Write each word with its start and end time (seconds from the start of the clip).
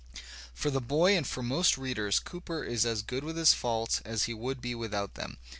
For 0.55 0.71
the 0.71 0.81
boy 0.81 1.15
and 1.15 1.27
for 1.27 1.43
most 1.43 1.77
readers 1.77 2.17
Cooper 2.19 2.63
is 2.63 2.87
as 2.87 3.03
good 3.03 3.23
with 3.23 3.37
his 3.37 3.53
faults 3.53 4.01
as 4.03 4.23
he 4.23 4.33
would 4.33 4.59
be 4.59 4.73
without 4.73 5.13
them. 5.13 5.37